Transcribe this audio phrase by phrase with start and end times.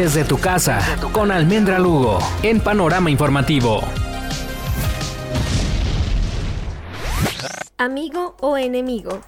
[0.00, 0.80] desde tu casa
[1.12, 3.82] con Almendra Lugo en Panorama Informativo.
[7.76, 9.20] Amigo o enemigo.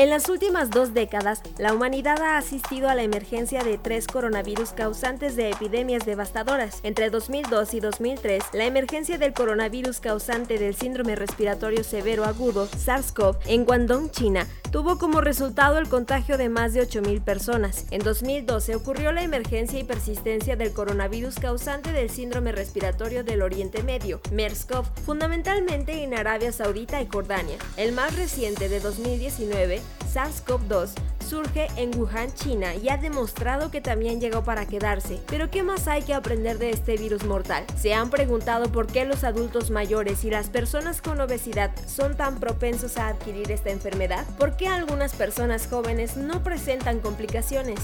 [0.00, 4.70] En las últimas dos décadas, la humanidad ha asistido a la emergencia de tres coronavirus
[4.70, 6.80] causantes de epidemias devastadoras.
[6.84, 13.36] Entre 2002 y 2003, la emergencia del coronavirus causante del síndrome respiratorio severo agudo, SARS-CoV,
[13.44, 17.84] en Guangdong, China, tuvo como resultado el contagio de más de 8.000 personas.
[17.90, 23.82] En 2012 ocurrió la emergencia y persistencia del coronavirus causante del síndrome respiratorio del Oriente
[23.82, 27.58] Medio, MERS-CoV, fundamentalmente en Arabia Saudita y Jordania.
[27.76, 30.90] El más reciente de 2019 SARS-CoV-2
[31.30, 35.20] surge en Wuhan, China y ha demostrado que también llegó para quedarse.
[35.28, 37.64] Pero ¿qué más hay que aprender de este virus mortal?
[37.76, 42.40] ¿Se han preguntado por qué los adultos mayores y las personas con obesidad son tan
[42.40, 44.26] propensos a adquirir esta enfermedad?
[44.38, 47.78] ¿Por qué algunas personas jóvenes no presentan complicaciones?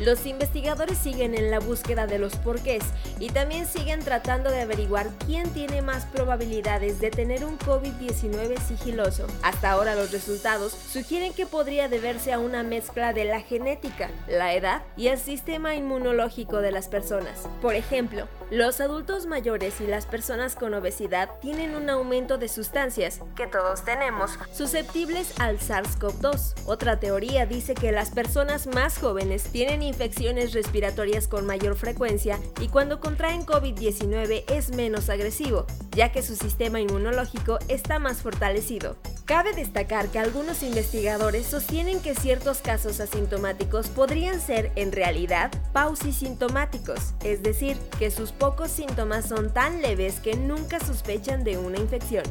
[0.00, 2.82] Los investigadores siguen en la búsqueda de los porqués
[3.18, 9.26] y también siguen tratando de averiguar quién tiene más probabilidades de tener un COVID-19 sigiloso.
[9.42, 14.54] Hasta ahora los resultados sugieren que podría deberse a una mezcla de la genética, la
[14.54, 17.46] edad y el sistema inmunológico de las personas.
[17.60, 23.20] Por ejemplo, los adultos mayores y las personas con obesidad tienen un aumento de sustancias,
[23.36, 26.54] que todos tenemos, susceptibles al SARS-CoV-2.
[26.64, 32.68] Otra teoría dice que las personas más jóvenes tienen infecciones respiratorias con mayor frecuencia y
[32.68, 38.96] cuando contraen COVID-19 es menos agresivo, ya que su sistema inmunológico está más fortalecido.
[39.26, 47.14] Cabe destacar que algunos investigadores sostienen que ciertos casos asintomáticos podrían ser en realidad pausisintomáticos,
[47.22, 52.24] es decir, que sus pocos síntomas son tan leves que nunca sospechan de una infección.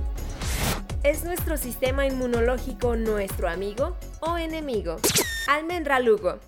[1.03, 4.97] ¿Es nuestro sistema inmunológico nuestro amigo o enemigo?
[5.47, 6.39] Almendra Lugo